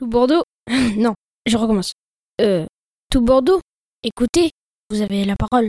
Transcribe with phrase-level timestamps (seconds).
[0.00, 0.44] Tout Bordeaux
[0.96, 1.12] Non,
[1.44, 1.92] je recommence.
[2.40, 2.64] Euh,
[3.10, 3.60] tout Bordeaux
[4.02, 4.50] Écoutez,
[4.88, 5.68] vous avez la parole.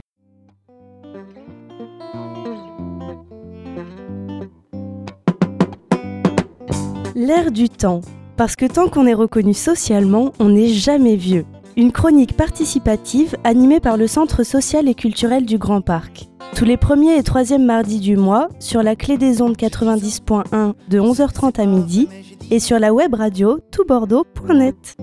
[7.14, 8.00] L'air du temps.
[8.38, 11.46] Parce que tant qu'on est reconnu socialement, on n'est jamais vieux.
[11.76, 16.30] Une chronique participative animée par le Centre social et culturel du Grand Parc.
[16.56, 21.00] Tous les premiers et troisièmes mardis du mois, sur la clé des ondes 90.1 de
[21.02, 22.08] 11h30 à midi
[22.52, 24.98] et sur la web radio toutbordeaux.net.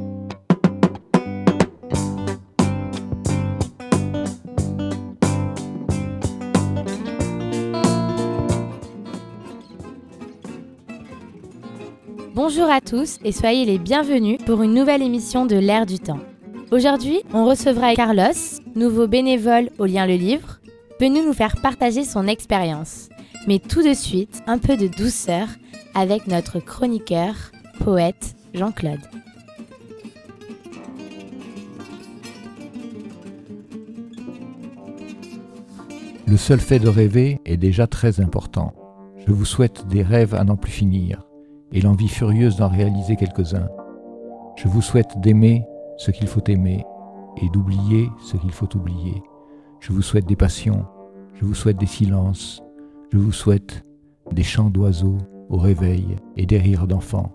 [12.35, 16.21] Bonjour à tous et soyez les bienvenus pour une nouvelle émission de l'ère du temps.
[16.71, 20.61] Aujourd'hui, on recevra Carlos, nouveau bénévole au lien le livre,
[21.01, 23.09] venu nous faire partager son expérience.
[23.47, 25.49] Mais tout de suite, un peu de douceur
[25.95, 27.35] avec notre chroniqueur,
[27.81, 29.01] poète Jean-Claude.
[36.27, 38.75] Le seul fait de rêver est déjà très important.
[39.27, 41.23] Je vous souhaite des rêves à n'en plus finir
[41.73, 43.69] et l'envie furieuse d'en réaliser quelques-uns.
[44.57, 45.65] Je vous souhaite d'aimer
[45.97, 46.85] ce qu'il faut aimer
[47.41, 49.23] et d'oublier ce qu'il faut oublier.
[49.81, 50.85] Je vous souhaite des passions,
[51.35, 52.63] je vous souhaite des silences,
[53.13, 53.85] je vous souhaite
[54.33, 55.19] des chants d'oiseaux
[55.49, 57.33] au réveil et des rires d'enfants.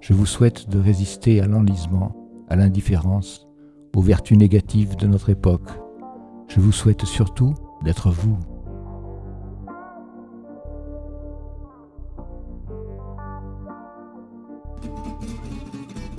[0.00, 2.16] Je vous souhaite de résister à l'enlisement,
[2.48, 3.48] à l'indifférence,
[3.94, 5.68] aux vertus négatives de notre époque.
[6.48, 8.38] Je vous souhaite surtout d'être vous,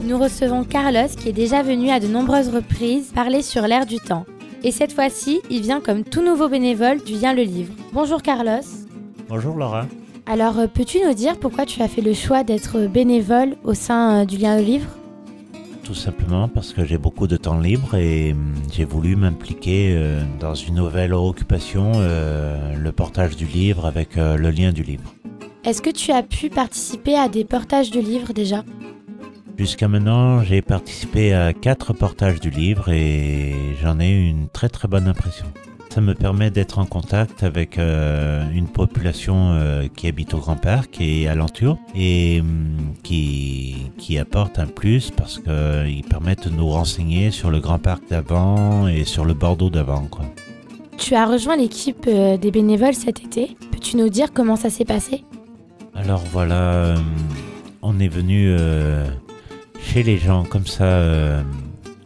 [0.03, 3.97] Nous recevons Carlos qui est déjà venu à de nombreuses reprises parler sur l'ère du
[3.97, 4.25] temps.
[4.63, 7.73] Et cette fois-ci, il vient comme tout nouveau bénévole du Lien le Livre.
[7.93, 8.65] Bonjour Carlos.
[9.29, 9.85] Bonjour Laura.
[10.31, 14.21] Alors, euh, peux-tu nous dire pourquoi tu as fait le choix d'être bénévole au sein
[14.21, 14.87] euh, du Lien le Livre?
[15.83, 20.23] Tout simplement parce que j'ai beaucoup de temps libre et hum, j'ai voulu m'impliquer euh,
[20.39, 25.13] dans une nouvelle occupation, le portage du livre avec le lien du livre.
[25.65, 28.63] Est-ce que tu as pu participer à des portages de livres déjà?
[29.57, 34.69] Jusqu'à maintenant, j'ai participé à quatre portages du livre et j'en ai eu une très
[34.69, 35.45] très bonne impression.
[35.91, 40.55] Ça me permet d'être en contact avec euh, une population euh, qui habite au Grand
[40.55, 46.69] Parc et alentour et hum, qui, qui apporte un plus parce qu'ils permettent de nous
[46.69, 50.07] renseigner sur le Grand Parc d'avant et sur le Bordeaux d'avant.
[50.97, 53.57] Tu as rejoint l'équipe euh, des bénévoles cet été.
[53.73, 55.25] Peux-tu nous dire comment ça s'est passé?
[55.93, 57.03] Alors voilà, hum,
[57.81, 58.55] on est venu
[59.81, 61.43] chez les gens comme ça, euh,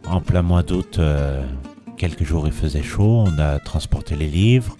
[0.08, 1.44] en plein mois d'août, euh,
[1.96, 4.76] quelques jours il faisait chaud, on a transporté les livres.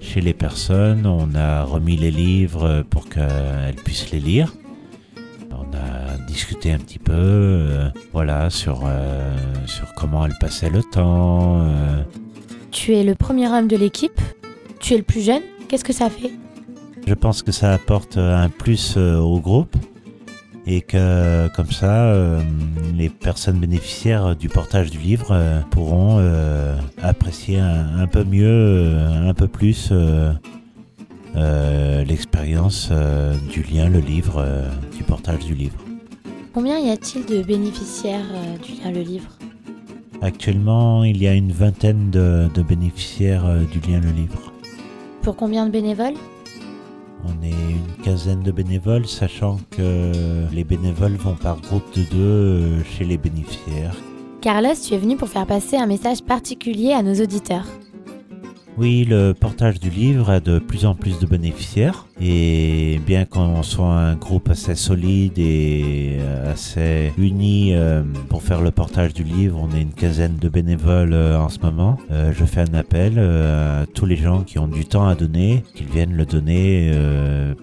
[0.00, 4.52] Chez les personnes, on a remis les livres pour qu'elles puissent les lire.
[5.50, 8.82] On a discuté un petit peu, euh, voilà, sur,
[9.66, 11.64] sur comment elles passaient le temps.
[12.72, 14.20] Tu es le premier homme de l'équipe,
[14.80, 16.32] tu es le plus jeune, qu'est-ce que ça fait?
[17.06, 19.76] Je pense que ça apporte un plus au groupe
[20.66, 22.40] et que comme ça, euh,
[22.94, 29.34] les personnes bénéficiaires du portage du livre euh, pourront euh, apprécier un, peu mieux, un
[29.34, 29.92] peu plus
[31.34, 32.90] l'expérience
[33.50, 34.44] du lien, le livre,
[34.96, 35.78] du portage du livre.
[36.52, 38.26] Combien y a-t-il de bénéficiaires
[38.62, 39.30] du lien, le livre?
[40.20, 44.52] Actuellement, il y a une vingtaine de bénéficiaires du lien, le livre.
[45.22, 46.14] Pour combien de bénévoles?
[47.24, 50.12] On est une quinzaine de bénévoles, sachant que
[50.52, 53.96] les bénévoles vont par groupe de deux euh, chez les bénéficiaires.
[54.40, 57.66] Carlos, tu es venu pour faire passer un message particulier à nos auditeurs.
[58.78, 62.06] Oui, le portage du livre a de plus en plus de bénéficiaires.
[62.24, 68.60] Et bien qu'on soit un groupe assez solide et euh, assez uni euh, pour faire
[68.62, 71.98] le portage du livre, on est une quinzaine de bénévoles euh, en ce moment.
[72.10, 75.88] je fais un appel à tous les gens qui ont du temps à donner, qu'ils
[75.88, 76.92] viennent le donner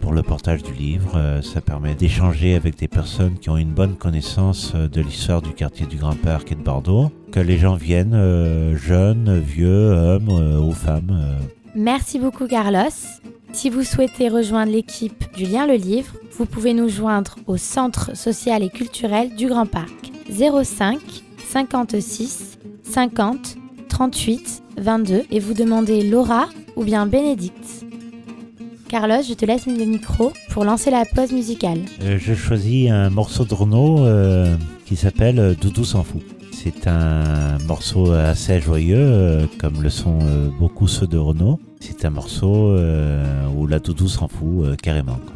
[0.02, 1.40] pour le portage du livre.
[1.41, 5.85] ça permet d'échanger avec des personnes qui ont une bonne connaissance de l'histoire du quartier
[5.85, 7.12] du Grand Parc et de Bordeaux.
[7.32, 11.38] Que les gens viennent, jeunes, vieux, hommes ou femmes.
[11.76, 12.90] Merci beaucoup Carlos.
[13.51, 18.16] Si vous souhaitez rejoindre l'équipe du Lien le Livre, vous pouvez nous joindre au Centre
[18.16, 20.99] social et culturel du Grand Parc 05
[21.49, 23.57] 56 50
[23.90, 27.85] 38 22 et vous demandez Laura ou bien Bénédicte.
[28.87, 31.79] Carlos, je te laisse le micro pour lancer la pause musicale.
[32.02, 34.55] Euh, je choisis un morceau de Renault euh,
[34.85, 36.23] qui s'appelle euh, Doudou s'en fout.
[36.61, 41.58] C'est un morceau assez joyeux, euh, comme le sont euh, beaucoup ceux de Renault.
[41.79, 45.17] C'est un morceau euh, où la doudou s'en fout carrément.
[45.26, 45.35] Quoi.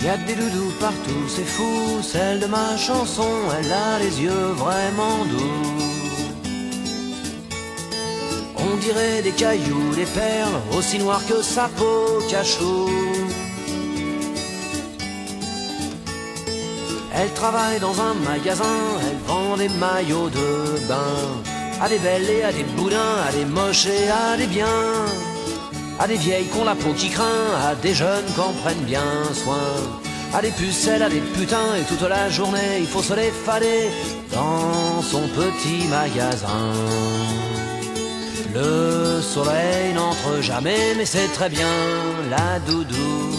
[0.00, 3.26] Y a des doudous partout, c'est fou, celle de ma chanson,
[3.58, 5.89] elle a les yeux vraiment doux.
[8.80, 12.88] Dirait des cailloux, des perles, aussi noires que sa peau cachou.
[17.14, 18.64] Elle travaille dans un magasin,
[19.02, 21.42] elle vend des maillots de bain.
[21.82, 25.04] À des belles et à des boudins, à des moches et à des biens.
[25.98, 29.74] À des vieilles qu'on la peau qui craint, à des jeunes qu'on prenne bien soin.
[30.32, 33.90] À des pucelles, à des putains, et toute la journée il faut se les fader
[34.32, 37.59] dans son petit magasin.
[38.60, 41.72] Le soleil n'entre jamais, mais c'est très bien,
[42.28, 43.30] la doudou,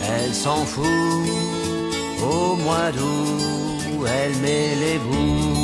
[0.00, 0.84] elle s'en fout.
[2.22, 5.58] Au mois d'août, elle met les bouts.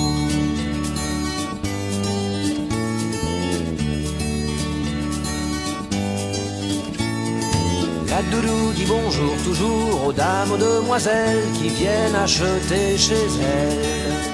[8.11, 14.34] La doudou dit bonjour toujours aux dames, aux demoiselles qui viennent acheter chez elle.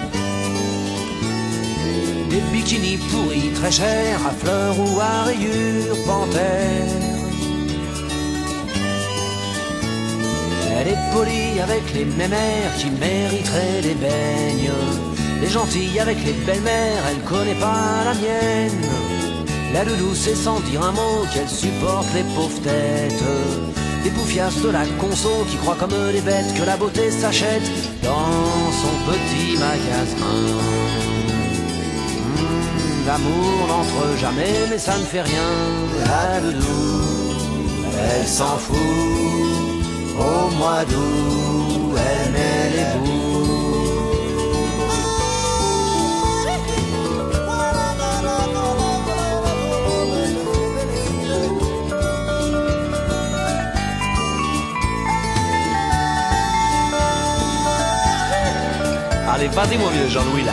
[2.31, 7.11] Des bikinis pourris très chers à fleurs ou à rayures panthères.
[10.79, 14.73] Elle est polie avec les mémères qui mériteraient des beignes.
[15.41, 18.87] Les gentilles avec les belles-mères, elle connaît pas la mienne.
[19.75, 23.25] La doudou, c'est sans dire un mot qu'elle supporte les pauvres têtes.
[24.05, 27.71] Des bouffias de la conso qui croient comme des bêtes que la beauté s'achète
[28.03, 31.30] dans son petit magasin.
[33.07, 35.49] L'amour n'entre jamais, mais ça ne fait rien.
[36.07, 37.03] La doudou,
[37.99, 38.77] elle s'en fout.
[40.19, 43.31] Au mois d'août, elle met les bouts.
[59.33, 60.53] Allez, vas-y mon vieux Jean-Louis là.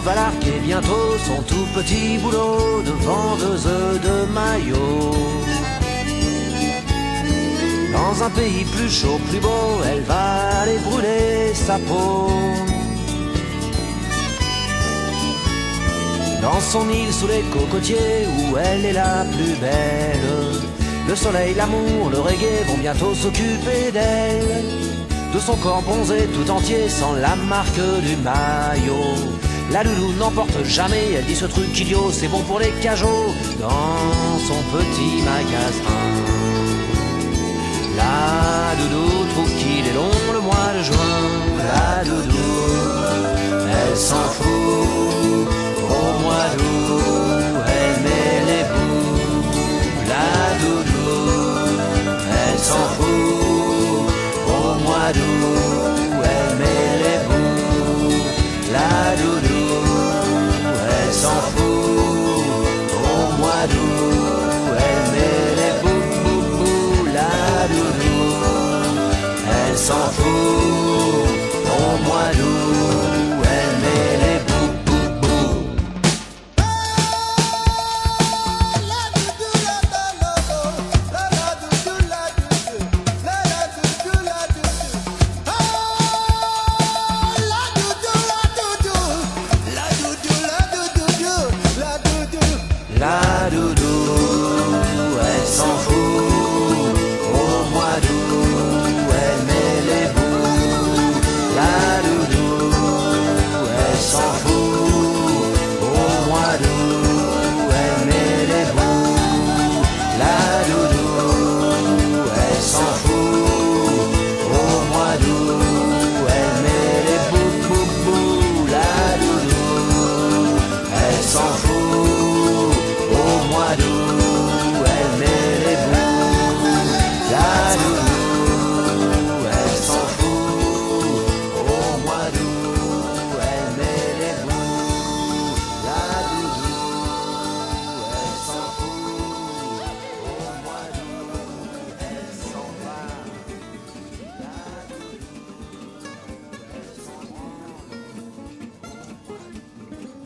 [0.00, 3.64] Va larguer bientôt son tout petit boulot de vendeuse
[4.06, 5.14] de maillots.
[7.92, 12.28] Dans un pays plus chaud, plus beau, elle va aller brûler sa peau.
[16.40, 20.60] Dans son île sous les cocotiers où elle est la plus belle,
[21.08, 24.64] le soleil, l'amour, le reggae vont bientôt s'occuper d'elle.
[25.34, 29.49] De son corps bronzé tout entier sans la marque du maillot.
[29.72, 34.38] La loulou n'emporte jamais, elle dit ce truc idiot, c'est bon pour les cajots dans
[34.38, 36.00] son petit magasin.
[37.96, 40.96] La doudou trouve qu'il est long le mois de juin.
[41.58, 42.36] La doudou,
[43.68, 44.49] elle s'en fout.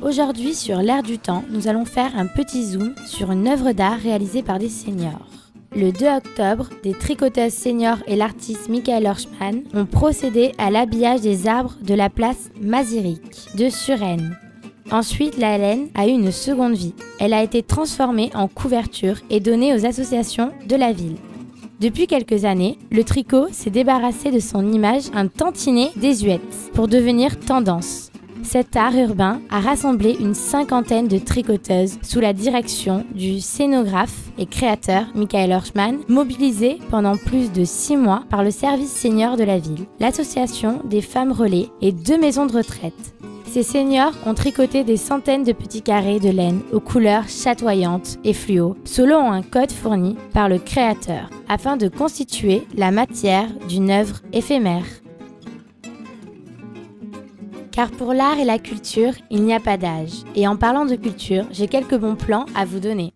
[0.04, 3.98] Aujourd'hui, sur l'air du temps, nous allons faire un petit zoom sur une œuvre d'art
[3.98, 5.26] réalisée par des seniors.
[5.74, 11.48] le 2 octobre, des tricoteuses seniors et l'artiste Michael Horschman ont procédé à l'habillage des
[11.48, 14.36] arbres de la place Maziric de Suresnes.
[14.90, 16.92] Ensuite, la laine a eu une seconde vie.
[17.18, 21.16] Elle a été transformée en couverture et donnée aux associations de la ville.
[21.80, 26.42] Depuis quelques années, le tricot s'est débarrassé de son image un tantinet désuète
[26.74, 28.10] pour devenir tendance.
[28.44, 34.46] Cet art urbain a rassemblé une cinquantaine de tricoteuses sous la direction du scénographe et
[34.46, 39.58] créateur Michael Horschman, mobilisé pendant plus de six mois par le service senior de la
[39.58, 43.14] ville, l'association des femmes relais et deux maisons de retraite.
[43.46, 48.34] Ces seniors ont tricoté des centaines de petits carrés de laine aux couleurs chatoyantes et
[48.34, 54.20] fluo, selon un code fourni par le créateur, afin de constituer la matière d'une œuvre
[54.32, 54.84] éphémère.
[57.74, 60.22] Car pour l'art et la culture, il n'y a pas d'âge.
[60.36, 63.12] Et en parlant de culture, j'ai quelques bons plans à vous donner.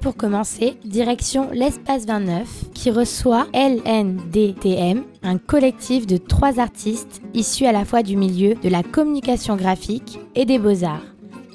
[0.00, 7.72] Pour commencer, direction l'Espace 29 qui reçoit LNDTM, un collectif de trois artistes issus à
[7.72, 11.04] la fois du milieu de la communication graphique et des beaux-arts.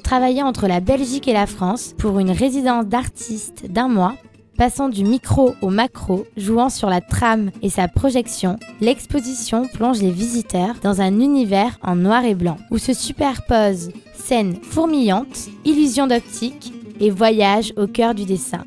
[0.04, 4.16] Travaillant entre la Belgique et la France pour une résidence d'artistes d'un mois,
[4.58, 10.12] passant du micro au macro, jouant sur la trame et sa projection, l'exposition plonge les
[10.12, 16.74] visiteurs dans un univers en noir et blanc où se superposent scènes fourmillantes, illusions d'optique
[17.00, 18.66] et voyages au cœur du dessin.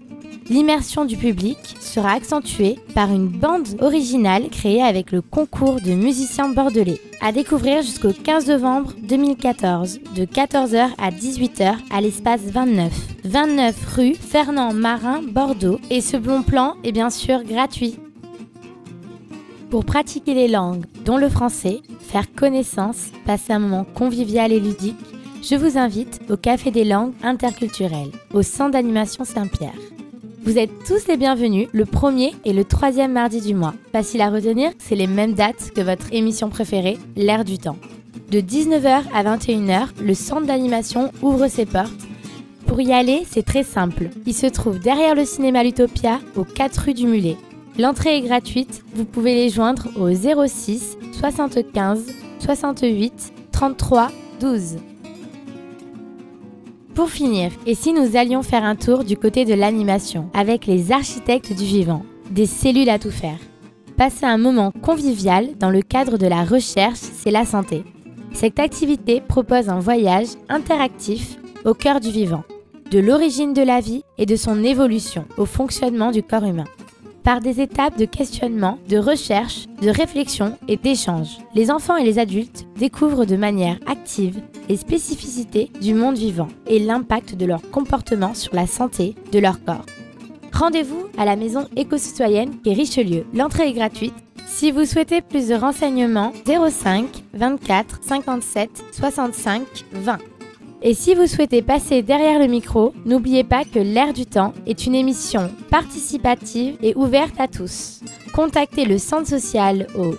[0.49, 6.49] L'immersion du public sera accentuée par une bande originale créée avec le concours de musiciens
[6.49, 7.00] bordelais.
[7.23, 12.91] À découvrir jusqu'au 15 novembre 2014, de 14h à 18h à l'espace 29.
[13.25, 15.79] 29 rue Fernand Marin, Bordeaux.
[15.91, 17.99] Et ce bon plan est bien sûr gratuit.
[19.69, 24.97] Pour pratiquer les langues, dont le français, faire connaissance, passer un moment convivial et ludique,
[25.43, 29.89] je vous invite au Café des langues interculturelles, au Centre d'animation Saint-Pierre.
[30.42, 33.75] Vous êtes tous les bienvenus le premier et le troisième mardi du mois.
[33.92, 37.76] Facile à retenir, c'est les mêmes dates que votre émission préférée, L'air du temps.
[38.30, 41.92] De 19h à 21h, le centre d'animation ouvre ses portes.
[42.66, 44.09] Pour y aller, c'est très simple.
[44.25, 47.37] Il se trouve derrière le cinéma L'Utopia, aux 4 rue du Mulet.
[47.78, 52.06] L'entrée est gratuite, vous pouvez les joindre au 06 75
[52.38, 54.09] 68 33
[54.40, 54.76] 12.
[57.00, 60.92] Pour finir, et si nous allions faire un tour du côté de l'animation avec les
[60.92, 63.38] architectes du vivant, des cellules à tout faire?
[63.97, 67.85] Passer un moment convivial dans le cadre de la recherche, c'est la santé.
[68.35, 72.45] Cette activité propose un voyage interactif au cœur du vivant,
[72.90, 76.66] de l'origine de la vie et de son évolution au fonctionnement du corps humain
[77.23, 81.38] par des étapes de questionnement, de recherche, de réflexion et d'échange.
[81.54, 84.40] Les enfants et les adultes découvrent de manière active
[84.71, 89.65] les spécificités du monde vivant et l'impact de leur comportement sur la santé de leur
[89.65, 89.85] corps.
[90.53, 93.27] Rendez-vous à la maison éco-citoyenne qui Richelieu.
[93.35, 94.15] L'entrée est gratuite.
[94.47, 99.62] Si vous souhaitez plus de renseignements, 05 24 57 65
[99.93, 100.19] 20.
[100.83, 104.87] Et si vous souhaitez passer derrière le micro, n'oubliez pas que L'air du temps est
[104.87, 108.03] une émission participative et ouverte à tous.
[108.33, 110.15] Contactez le centre social au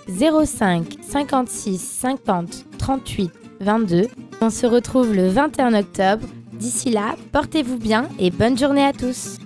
[0.45, 4.07] 05 56 50 38 22.
[4.41, 6.27] On se retrouve le 21 octobre.
[6.53, 9.37] D'ici là, portez-vous bien et bonne journée à tous.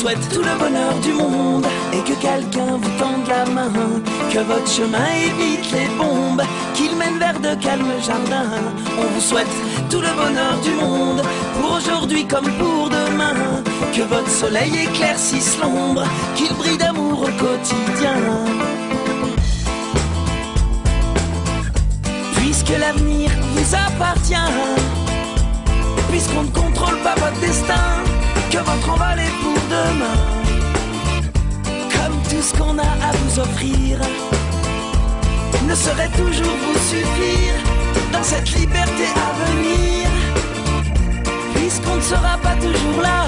[0.00, 3.70] souhaite tout le bonheur du monde et que quelqu'un vous tende la main,
[4.32, 8.62] que votre chemin évite les bombes, qu'il mène vers de calmes jardins.
[8.98, 9.54] On vous souhaite
[9.90, 11.22] tout le bonheur du monde
[11.60, 12.79] pour aujourd'hui comme pour
[13.94, 16.04] que votre soleil éclaircisse l'ombre,
[16.36, 18.16] qu'il brille d'amour au quotidien.
[22.36, 24.34] Puisque l'avenir vous appartient,
[26.10, 28.02] puisqu'on ne contrôle pas votre destin
[28.50, 30.20] que votre envol est pour demain.
[31.94, 33.98] Comme tout ce qu'on a à vous offrir
[35.68, 37.54] ne saurait toujours vous suffire
[38.12, 40.08] dans cette liberté à venir,
[41.70, 43.18] puisqu'on ne sera pas toujours là.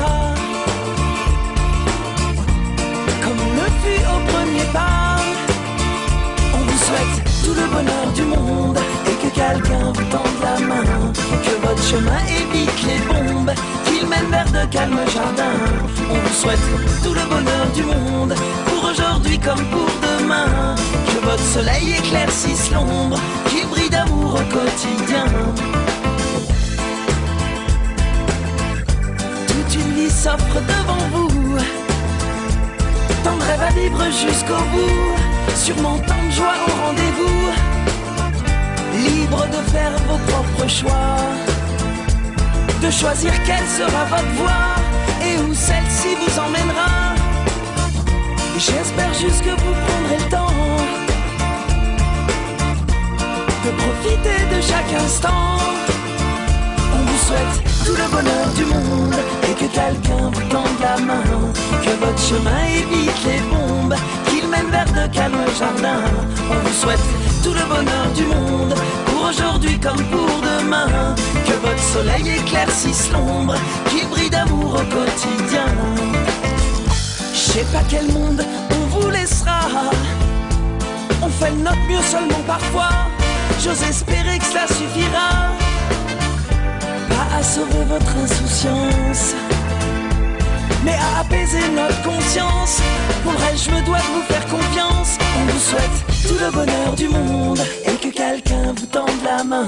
[3.23, 5.17] Comme on le fut au premier pas,
[6.55, 11.13] on vous souhaite tout le bonheur du monde et que quelqu'un vous tende la main,
[11.47, 13.53] que votre chemin évite les bombes
[14.07, 15.59] mène vers de calmes jardins.
[16.11, 16.67] On vous souhaite
[17.03, 18.35] tout le bonheur du monde,
[18.67, 20.75] pour aujourd'hui comme pour demain.
[21.07, 23.19] Que votre soleil éclaircisse l'ombre,
[23.49, 25.27] qu'il brille d'amour au quotidien.
[29.71, 31.57] Une vie s'offre devant vous,
[33.25, 37.53] tant de rêves à vivre jusqu'au bout, sûrement tant de joie au rendez-vous.
[38.93, 41.17] libre de faire vos propres choix,
[42.83, 44.75] de choisir quelle sera votre voie
[45.25, 47.15] et où celle-ci vous emmènera.
[48.59, 50.53] J'espère juste que vous prendrez le temps
[53.65, 55.59] de profiter de chaque instant.
[56.95, 59.15] On vous souhaite tout le bonheur du monde
[59.49, 61.23] et que quelqu'un vous tende la main,
[61.83, 63.95] que votre chemin évite les bombes,
[64.29, 66.05] qu'il mène vers de calmes jardins.
[66.51, 67.01] On vous souhaite
[67.43, 68.75] tout le bonheur du monde
[69.07, 71.15] pour aujourd'hui comme pour demain,
[71.47, 73.55] que votre soleil éclaircisse l'ombre,
[73.91, 75.67] qu'il brille d'amour au quotidien.
[77.33, 79.61] Je sais pas quel monde on vous laissera.
[81.23, 82.91] On fait de notre mieux seulement parfois.
[83.63, 85.62] J'ose espérer que cela suffira
[87.43, 89.35] à sauver votre insouciance,
[90.85, 92.81] mais à apaiser notre conscience.
[93.25, 95.19] Pour le reste, je me dois de vous faire confiance.
[95.39, 99.67] On vous souhaite tout le bonheur du monde et que quelqu'un vous tende la main,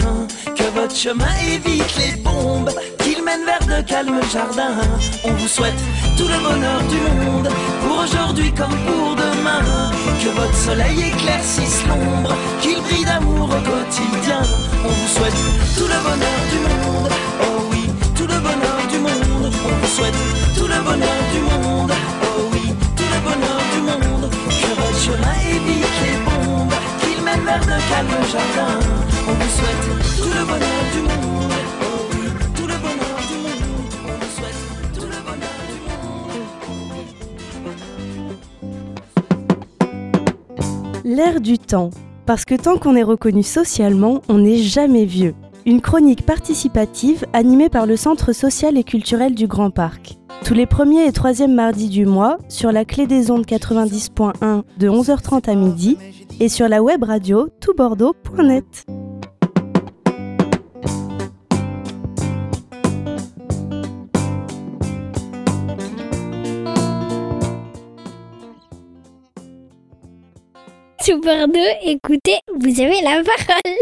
[0.55, 4.79] que votre chemin évite les bombes, qu'il mène vers de calmes jardins.
[5.25, 5.81] On vous souhaite
[6.17, 7.49] tout le bonheur du monde
[7.83, 9.91] pour aujourd'hui comme pour demain,
[10.23, 14.43] que votre soleil éclaircisse l'ombre, qu'il brille d'amour au quotidien.
[14.85, 15.41] On vous souhaite
[15.77, 17.15] tout le bonheur du monde.
[18.25, 19.53] Tout le bonheur du monde.
[19.67, 20.17] On vous souhaite
[20.57, 21.93] tout le bonheur du monde.
[22.23, 24.31] Oh oui, tout le bonheur du monde.
[24.31, 28.81] Que votre chemin évite les bombes, qu'il mène vers de calmes jardins.
[29.29, 29.85] On vous souhaite
[30.17, 31.53] tout le bonheur du monde.
[31.83, 32.27] Oh oui,
[32.57, 33.93] tout le bonheur du monde.
[34.07, 34.61] On vous souhaite
[34.95, 35.77] tout le bonheur du
[41.05, 41.17] monde.
[41.17, 41.91] L'air du temps.
[42.25, 45.35] Parce que tant qu'on est reconnu socialement, on n'est jamais vieux.
[45.67, 50.19] Une chronique participative animée par le Centre social et culturel du Grand Parc.
[50.45, 54.89] Tous les premiers et troisièmes mardis du mois, sur la clé des ondes 90.1 de
[54.91, 55.97] 11h30 à midi
[56.39, 58.85] et sur la web radio toutbordeaux.net.
[71.07, 73.75] Tout Bordeaux, écoutez, vous avez la parole.